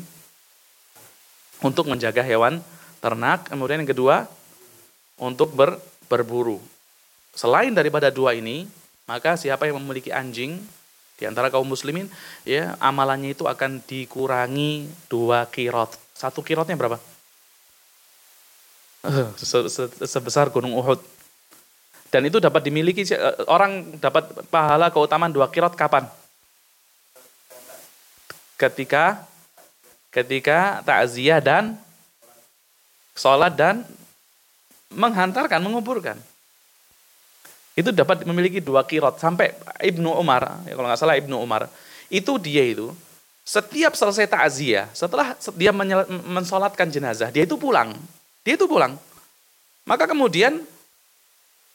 [1.64, 2.60] Untuk menjaga hewan
[3.00, 4.28] ternak, kemudian yang kedua
[5.16, 5.80] untuk ber,
[6.12, 6.60] berburu.
[7.34, 8.68] Selain daripada dua ini,
[9.08, 10.60] maka siapa yang memiliki anjing
[11.18, 12.10] di antara kaum muslimin,
[12.44, 15.96] ya amalannya itu akan dikurangi dua kirot.
[16.12, 17.00] Satu kirotnya berapa?
[20.14, 21.00] Sebesar gunung Uhud.
[22.14, 23.18] Dan itu dapat dimiliki eh,
[23.50, 26.06] orang dapat pahala keutamaan dua kirot kapan?
[28.54, 29.26] Ketika
[30.14, 31.74] ketika takziah dan
[33.18, 33.82] sholat dan
[34.94, 36.22] menghantarkan, menguburkan.
[37.74, 41.66] Itu dapat memiliki dua kirot sampai Ibnu Umar, ya kalau nggak salah Ibnu Umar,
[42.14, 42.94] itu dia itu
[43.42, 45.74] setiap selesai takziah, setelah dia
[46.30, 47.98] mensolatkan jenazah, dia itu pulang.
[48.46, 48.94] Dia itu pulang.
[49.90, 50.62] Maka kemudian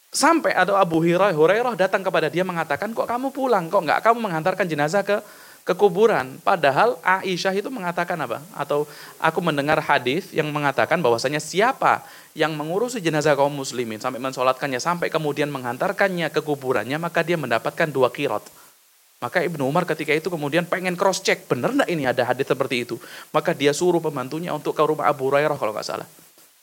[0.08, 4.64] Sampai ada Abu Hurairah datang kepada dia mengatakan, kok kamu pulang, kok nggak kamu menghantarkan
[4.64, 5.20] jenazah ke
[5.68, 6.40] ke kuburan.
[6.40, 8.40] Padahal Aisyah itu mengatakan apa?
[8.56, 8.88] Atau
[9.20, 12.00] aku mendengar hadis yang mengatakan bahwasanya siapa
[12.32, 17.84] yang mengurusi jenazah kaum muslimin sampai mensolatkannya sampai kemudian menghantarkannya ke kuburannya maka dia mendapatkan
[17.92, 18.48] dua kirot.
[19.20, 22.88] Maka Ibnu Umar ketika itu kemudian pengen cross check benar nggak ini ada hadis seperti
[22.88, 22.96] itu.
[23.28, 26.08] Maka dia suruh pembantunya untuk ke rumah Abu Hurairah kalau nggak salah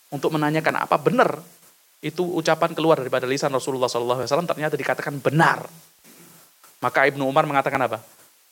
[0.09, 1.41] untuk menanyakan apa benar
[2.05, 5.65] itu ucapan keluar daripada lisan Rasulullah SAW ternyata dikatakan benar.
[6.77, 7.97] Maka Ibnu Umar mengatakan apa?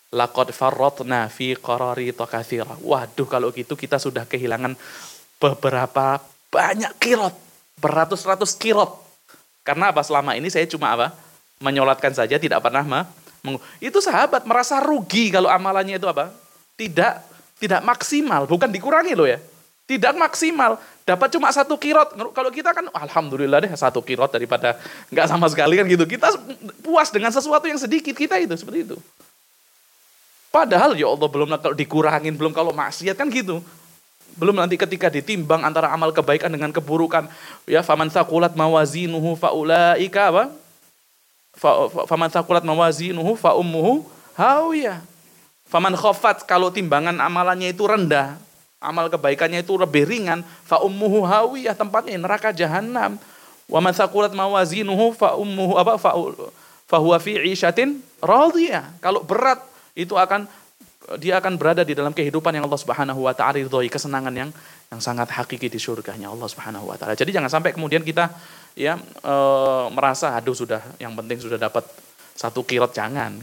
[0.10, 2.74] Laqad farratna fi qarari katsira.
[2.82, 4.74] Waduh kalau gitu kita sudah kehilangan
[5.38, 6.18] beberapa
[6.50, 7.38] banyak kirot,
[7.78, 8.90] beratus-ratus kirot.
[9.62, 11.14] Karena apa selama ini saya cuma apa?
[11.62, 13.06] Menyolatkan saja tidak pernah ma
[13.84, 16.34] itu sahabat merasa rugi kalau amalannya itu apa?
[16.74, 17.14] Tidak
[17.62, 19.38] tidak maksimal, bukan dikurangi loh ya.
[19.84, 22.16] Tidak maksimal dapat cuma satu kirot.
[22.32, 24.80] Kalau kita kan alhamdulillah deh satu kirot daripada
[25.12, 26.08] nggak sama sekali kan gitu.
[26.08, 26.32] Kita
[26.80, 28.98] puas dengan sesuatu yang sedikit kita itu seperti itu.
[30.54, 33.60] Padahal ya Allah belum kalau dikurangin, belum kalau maksiat kan gitu.
[34.40, 37.28] Belum nanti ketika ditimbang antara amal kebaikan dengan keburukan.
[37.68, 40.44] Ya faman sakulat mawazinuhu faulaika apa?
[42.08, 44.08] Faman sakulat mawazinuhu fa ummuhu
[44.40, 45.04] hawiyah.
[45.68, 48.38] Faman khafat kalau timbangan amalannya itu rendah,
[48.84, 53.16] amal kebaikannya itu lebih ringan, fa ummuhu hawiyah tempatnya neraka jahanam.
[53.72, 56.12] Wa man thaqulat mawazinuhu fa ummuhu apa fa
[56.84, 59.00] fa huwa fi 'ishatin radiyah.
[59.00, 59.64] Kalau berat
[59.96, 60.46] itu akan
[61.20, 64.50] dia akan berada di dalam kehidupan yang Allah Subhanahu wa taala ridhoi, kesenangan yang
[64.88, 67.18] yang sangat hakiki di surganya Allah Subhanahu wa taala.
[67.18, 68.32] Jadi jangan sampai kemudian kita
[68.78, 69.36] ya e,
[69.92, 71.84] merasa aduh sudah yang penting sudah dapat
[72.38, 73.36] satu kirot jangan.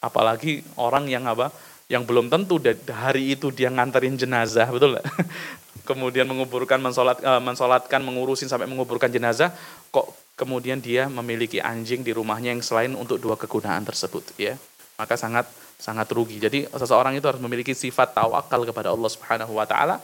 [0.00, 1.52] Apalagi orang yang apa?
[1.94, 2.58] Yang belum tentu
[2.90, 5.06] hari itu dia nganterin jenazah, betul nggak?
[5.88, 9.54] kemudian menguburkan, mensolat, e, mensolatkan, mengurusin sampai menguburkan jenazah,
[9.94, 14.58] kok kemudian dia memiliki anjing di rumahnya yang selain untuk dua kegunaan tersebut, ya
[14.98, 15.46] maka sangat
[15.78, 16.38] sangat rugi.
[16.38, 19.98] Jadi seseorang itu harus memiliki sifat tawakal kepada Allah Subhanahu wa taala.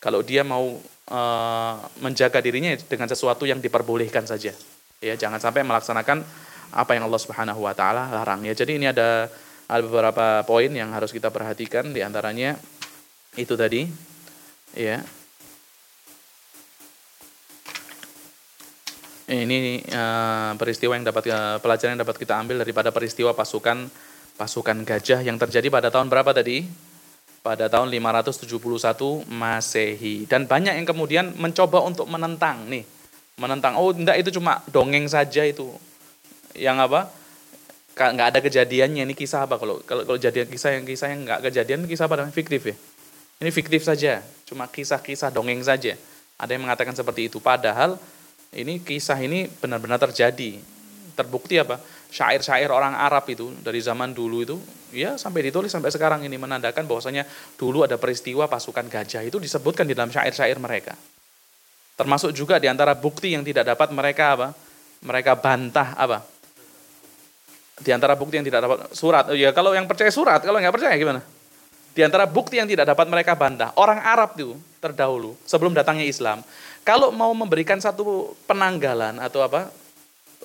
[0.00, 0.76] Kalau dia mau
[1.08, 1.20] e,
[2.02, 4.52] menjaga dirinya dengan sesuatu yang diperbolehkan saja.
[5.00, 6.24] Ya, jangan sampai melaksanakan
[6.74, 8.52] apa yang Allah Subhanahu wa taala larang ya.
[8.56, 9.28] Jadi ini ada
[9.64, 12.60] ada beberapa poin yang harus kita perhatikan di antaranya
[13.34, 13.88] itu tadi
[14.76, 15.00] ya.
[19.24, 23.88] Ini uh, peristiwa yang dapat uh, pelajaran yang dapat kita ambil daripada peristiwa pasukan
[24.36, 26.68] pasukan gajah yang terjadi pada tahun berapa tadi?
[27.40, 28.44] Pada tahun 571
[29.24, 30.28] Masehi.
[30.28, 32.84] Dan banyak yang kemudian mencoba untuk menentang nih.
[33.40, 35.72] Menentang, oh enggak itu cuma dongeng saja itu.
[36.52, 37.00] Yang apa?
[37.94, 39.54] Enggak ada kejadiannya, ini kisah apa?
[39.54, 42.26] Kalau kalau, kalau jadian kisah yang kisah yang enggak kejadian, kisah apa?
[42.34, 42.76] Fiktif ya?
[43.38, 45.94] Ini fiktif saja, cuma kisah-kisah dongeng saja.
[46.34, 47.38] Ada yang mengatakan seperti itu.
[47.38, 47.98] Padahal
[48.50, 50.58] ini kisah ini benar-benar terjadi.
[51.14, 51.78] Terbukti apa?
[52.14, 54.56] syair-syair orang Arab itu dari zaman dulu itu
[54.94, 57.26] ya sampai ditulis sampai sekarang ini menandakan bahwasanya
[57.58, 60.94] dulu ada peristiwa pasukan gajah itu disebutkan di dalam syair-syair mereka.
[61.98, 64.48] Termasuk juga di antara bukti yang tidak dapat mereka apa?
[65.02, 66.22] Mereka bantah apa?
[67.80, 69.26] Di antara bukti yang tidak dapat surat.
[69.34, 71.20] Ya kalau yang percaya surat, kalau nggak percaya gimana?
[71.94, 76.42] Di antara bukti yang tidak dapat mereka bantah, orang Arab itu terdahulu sebelum datangnya Islam,
[76.82, 79.70] kalau mau memberikan satu penanggalan atau apa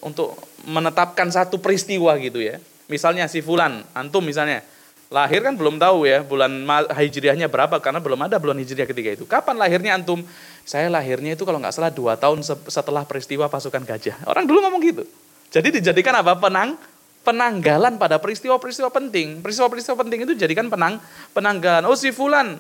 [0.06, 2.62] untuk menetapkan satu peristiwa gitu ya.
[2.90, 4.66] Misalnya si Fulan, antum misalnya,
[5.10, 9.26] lahir kan belum tahu ya bulan hijriahnya berapa karena belum ada bulan hijriah ketika itu.
[9.30, 10.22] Kapan lahirnya antum?
[10.66, 14.22] Saya lahirnya itu kalau nggak salah dua tahun setelah peristiwa pasukan gajah.
[14.30, 15.04] Orang dulu ngomong gitu.
[15.50, 16.38] Jadi dijadikan apa?
[16.38, 16.78] Penang,
[17.24, 19.44] penanggalan pada peristiwa-peristiwa penting.
[19.44, 20.98] Peristiwa-peristiwa penting itu dijadikan penang,
[21.36, 21.84] penanggalan.
[21.86, 22.60] Oh si Fulan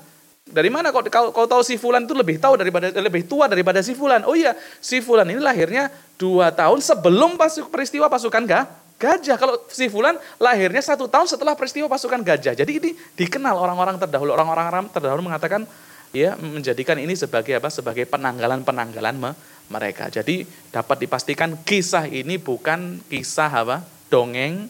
[0.49, 3.85] dari mana kau, kau, kau tahu si Fulan itu lebih tahu daripada lebih tua daripada
[3.85, 4.25] si Fulan?
[4.25, 8.65] Oh iya, si Fulan ini lahirnya dua tahun sebelum pasuk, peristiwa pasukan ga,
[8.97, 9.37] gajah.
[9.37, 12.57] Kalau si Fulan lahirnya satu tahun setelah peristiwa pasukan gajah.
[12.57, 14.33] Jadi ini dikenal orang-orang terdahulu.
[14.33, 15.69] Orang-orang terdahulu mengatakan
[16.09, 17.69] ya menjadikan ini sebagai apa?
[17.69, 19.31] Sebagai penanggalan-penanggalan me,
[19.69, 20.09] mereka.
[20.09, 23.98] Jadi dapat dipastikan kisah ini bukan kisah apa?
[24.09, 24.67] Dongeng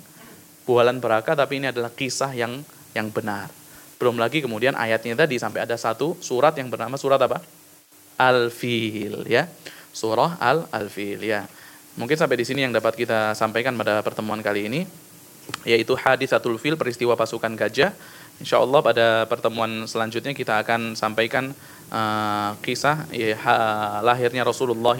[0.67, 2.62] bualan beraka, tapi ini adalah kisah yang
[2.93, 3.49] yang benar.
[3.99, 7.43] Belum lagi kemudian ayatnya tadi sampai ada satu surat yang bernama surat apa?
[8.19, 9.47] Al-Fil ya.
[9.91, 11.47] Surah Al-Al-Fil ya.
[11.99, 14.82] Mungkin sampai di sini yang dapat kita sampaikan pada pertemuan kali ini
[15.65, 17.91] yaitu hadis satu fil peristiwa pasukan gajah.
[18.39, 21.52] Insya Allah pada pertemuan selanjutnya kita akan sampaikan
[21.91, 23.54] uh, kisah ya, ha,
[23.99, 24.95] lahirnya Rasulullah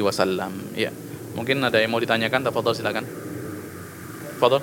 [0.00, 0.72] Wasallam.
[0.72, 0.88] Ya,
[1.38, 3.06] mungkin ada yang mau ditanyakan, Tafadhol silakan.
[4.34, 4.58] Tafadhol.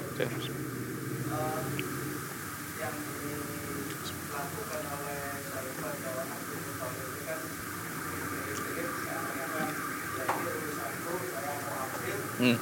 [12.36, 12.60] Hmm.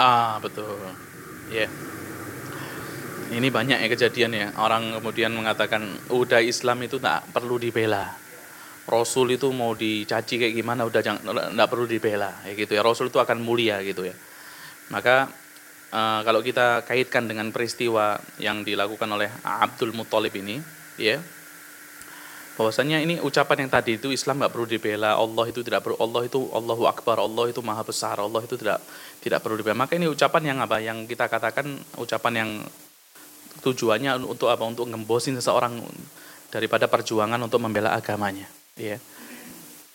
[0.00, 0.80] Ah betul,
[1.52, 1.68] ya.
[1.68, 1.99] Yeah.
[3.30, 8.10] Ini banyak ya kejadian ya orang kemudian mengatakan udah Islam itu tak perlu dibela.
[8.90, 11.22] Rasul itu mau dicaci kayak gimana udah jangan
[11.54, 12.82] nggak perlu dibela ya gitu ya.
[12.82, 14.14] Rasul itu akan mulia gitu ya.
[14.90, 15.30] Maka
[15.94, 20.58] uh, kalau kita kaitkan dengan peristiwa yang dilakukan oleh Abdul Muthalib ini,
[20.98, 21.22] ya,
[22.58, 26.26] bahwasanya ini ucapan yang tadi itu Islam nggak perlu dibela, Allah itu tidak perlu, Allah
[26.26, 28.82] itu Allahu Akbar, Allah itu Maha Besar, Allah itu tidak
[29.22, 29.86] tidak perlu dibela.
[29.86, 30.82] Maka ini ucapan yang apa?
[30.82, 32.50] Yang kita katakan ucapan yang
[33.58, 34.62] tujuannya untuk apa?
[34.62, 35.82] Untuk ngembosin seseorang
[36.50, 38.46] daripada perjuangan untuk membela agamanya,
[38.78, 38.98] ya.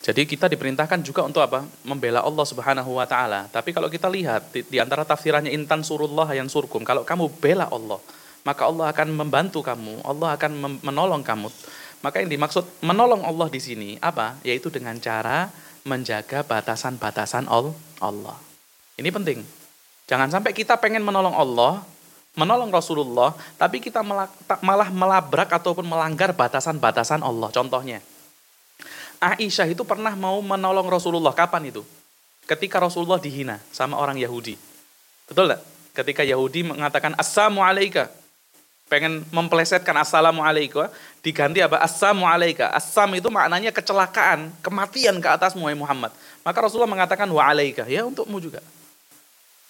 [0.05, 1.65] Jadi kita diperintahkan juga untuk apa?
[1.81, 3.49] Membela Allah Subhanahu wa taala.
[3.49, 7.65] Tapi kalau kita lihat di, di antara tafsirannya intan surullah yang surkum, kalau kamu bela
[7.73, 7.97] Allah,
[8.45, 11.49] maka Allah akan membantu kamu, Allah akan menolong kamu.
[12.05, 14.38] Maka yang dimaksud menolong Allah di sini apa?
[14.45, 15.49] Yaitu dengan cara
[15.89, 18.38] menjaga batasan-batasan Allah.
[19.01, 19.41] Ini penting.
[20.05, 21.82] Jangan sampai kita pengen menolong Allah,
[22.36, 24.03] menolong Rasulullah, tapi kita
[24.61, 27.49] malah melabrak ataupun melanggar batasan-batasan Allah.
[27.51, 28.03] Contohnya,
[29.23, 31.31] Aisyah itu pernah mau menolong Rasulullah.
[31.31, 31.81] Kapan itu?
[32.45, 34.53] Ketika Rasulullah dihina sama orang Yahudi.
[35.25, 35.65] Betul tak?
[35.95, 38.05] Ketika Yahudi mengatakan Assalamualaikum.
[38.86, 40.86] pengen memplesetkan assalamualaikum
[41.25, 46.13] diganti apa assalamualaikum assam itu maknanya kecelakaan kematian ke atasmu Muhammad
[46.45, 48.61] maka Rasulullah mengatakan wa alaika ya untukmu juga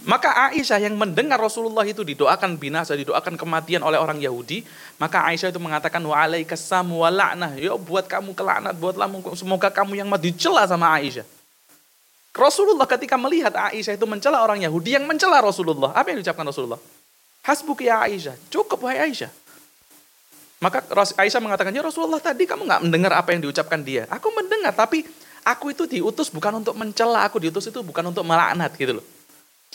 [0.04, 4.68] maka Aisyah yang mendengar Rasulullah itu didoakan binasa, didoakan kematian oleh orang Yahudi,
[5.00, 7.56] maka Aisyah itu mengatakan wa alaikasamu wa la'nah.
[7.56, 9.08] Ya buat kamu kelaknat, buatlah
[9.40, 11.24] semoga kamu yang mati dicela sama Aisyah.
[12.36, 16.82] Rasulullah ketika melihat Aisyah itu mencela orang Yahudi yang mencela Rasulullah, apa yang diucapkan Rasulullah?
[17.48, 19.32] Hasbuki ya Aisyah, cukup wahai Aisyah.
[20.60, 20.84] Maka
[21.16, 24.04] Aisyah mengatakan, ya Rasulullah tadi kamu nggak mendengar apa yang diucapkan dia.
[24.12, 25.08] Aku mendengar, tapi
[25.48, 29.06] aku itu diutus bukan untuk mencela, aku diutus itu bukan untuk melaknat gitu loh.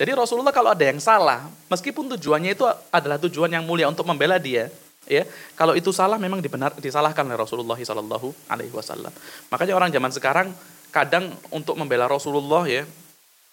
[0.01, 4.41] Jadi Rasulullah kalau ada yang salah, meskipun tujuannya itu adalah tujuan yang mulia untuk membela
[4.41, 4.73] dia,
[5.05, 9.13] ya kalau itu salah memang dibenar disalahkan oleh Rasulullah Shallallahu Alaihi Wasallam.
[9.53, 10.47] Makanya orang zaman sekarang
[10.89, 12.89] kadang untuk membela Rasulullah ya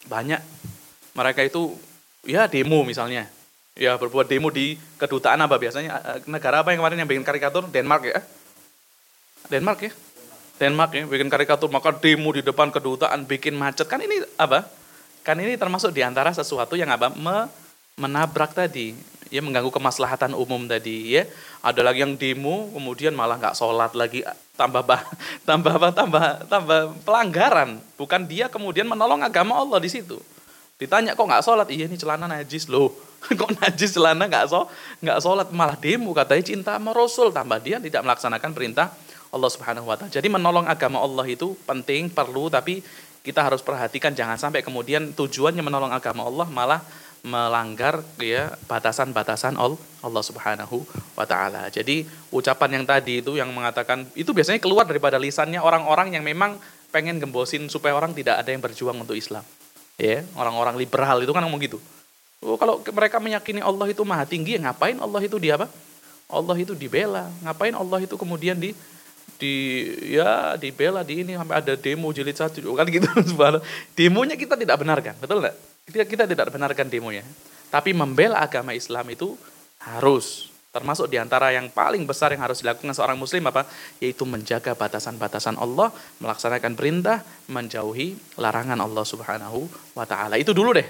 [0.08, 0.40] banyak.
[1.20, 1.76] Mereka itu
[2.24, 3.28] ya demo misalnya,
[3.76, 7.68] ya berbuat demo di kedutaan apa biasanya eh, negara apa yang kemarin yang bikin karikatur?
[7.68, 8.24] Denmark ya,
[9.52, 9.92] Denmark ya,
[10.64, 13.92] Denmark ya bikin karikatur maka demo di depan kedutaan bikin macet.
[13.92, 14.87] Kan ini apa?
[15.28, 17.12] Kan ini termasuk di antara sesuatu yang apa?
[17.12, 17.52] Me,
[18.00, 18.96] menabrak tadi,
[19.28, 21.28] ya mengganggu kemaslahatan umum tadi ya.
[21.60, 24.24] Ada lagi yang demo kemudian malah nggak sholat lagi
[24.56, 25.04] tambah bah,
[25.50, 27.76] tambah apa tambah tambah pelanggaran.
[28.00, 30.16] Bukan dia kemudian menolong agama Allah di situ.
[30.80, 31.68] Ditanya kok nggak sholat?
[31.76, 32.96] Iya ini celana najis loh.
[33.40, 34.72] kok najis celana nggak so
[35.04, 38.96] nggak sholat malah demo katanya cinta sama Rasul tambah dia tidak melaksanakan perintah
[39.28, 40.12] Allah Subhanahu Wa Taala.
[40.14, 42.80] Jadi menolong agama Allah itu penting perlu tapi
[43.28, 46.82] kita harus perhatikan jangan sampai kemudian tujuannya menolong agama Allah malah
[47.28, 51.68] melanggar ya batasan-batasan Allah Subhanahu wa taala.
[51.68, 56.56] Jadi ucapan yang tadi itu yang mengatakan itu biasanya keluar daripada lisannya orang-orang yang memang
[56.88, 59.44] pengen gembosin supaya orang tidak ada yang berjuang untuk Islam.
[60.00, 61.82] Ya, orang-orang liberal itu kan ngomong gitu.
[62.40, 65.66] Oh, kalau mereka meyakini Allah itu maha tinggi, ya ngapain Allah itu di apa?
[66.30, 67.34] Allah itu dibela.
[67.42, 68.78] Ngapain Allah itu kemudian di
[69.38, 73.06] di ya dibela di ini sampai ada demo jilid satu kan gitu.
[73.98, 75.56] Demonya kita tidak benarkan betul nggak?
[75.88, 77.24] Kita, kita tidak benarkan demonya.
[77.72, 79.40] Tapi membela agama Islam itu
[79.80, 83.64] harus termasuk di antara yang paling besar yang harus dilakukan seorang muslim apa?
[84.04, 89.64] Yaitu menjaga batasan-batasan Allah melaksanakan perintah menjauhi larangan Allah subhanahu
[89.96, 90.36] wa taala.
[90.36, 90.88] Itu dulu deh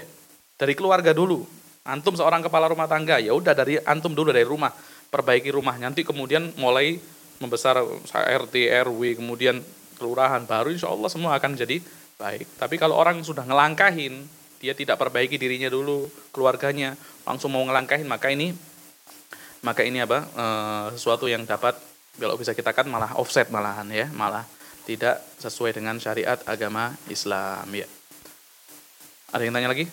[0.58, 1.46] dari keluarga dulu.
[1.88, 4.74] Antum seorang kepala rumah tangga ya udah dari antum dulu dari rumah
[5.08, 7.00] perbaiki rumah nanti kemudian mulai
[7.38, 7.78] membesar
[8.12, 8.54] RT,
[8.86, 9.62] RW, kemudian
[9.98, 11.82] kelurahan baru, insya Allah semua akan jadi
[12.18, 12.46] baik.
[12.58, 14.26] Tapi kalau orang sudah ngelangkahin,
[14.58, 18.54] dia tidak perbaiki dirinya dulu, keluarganya, langsung mau ngelangkahin, maka ini
[19.58, 20.46] maka ini apa e,
[20.94, 21.74] sesuatu yang dapat
[22.14, 24.46] kalau bisa kita kan malah offset malahan ya, malah
[24.86, 27.86] tidak sesuai dengan syariat agama Islam ya.
[29.30, 29.86] Ada yang tanya lagi?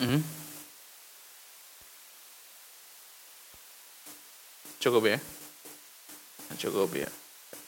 [0.00, 0.39] Mm -hmm.
[4.80, 5.18] Cukup ya?
[6.56, 7.08] Cukup ya.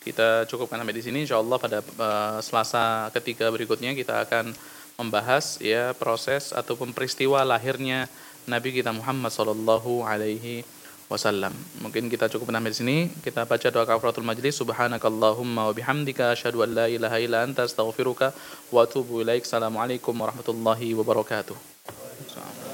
[0.03, 1.29] Kita cukupkan sampai di sini.
[1.29, 4.57] Insya Allah pada uh, Selasa ketiga berikutnya kita akan
[4.97, 8.09] membahas ya proses ataupun peristiwa lahirnya
[8.49, 10.67] Nabi kita Muhammad Sallallahu Alaihi
[11.07, 11.53] Wasallam.
[11.85, 12.97] Mungkin kita cukup sampai di sini.
[13.21, 14.57] Kita baca doa kafaratul majlis.
[14.59, 18.33] Subhanakallahumma wa bihamdika asyhadu an la ilaha illa anta astaghfiruka
[18.73, 19.45] wa atubu ilaik.
[19.45, 22.72] Warahmatullahi wabarakatuh.